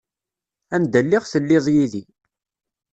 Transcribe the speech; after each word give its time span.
Anda 0.75 0.99
lliɣ 1.05 1.23
telliḍ 1.31 1.65
yid-i. 1.73 2.03